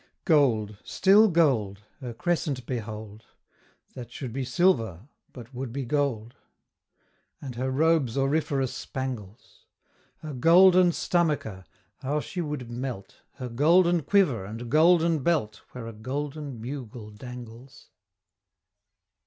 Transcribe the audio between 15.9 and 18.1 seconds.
golden bugle dangles!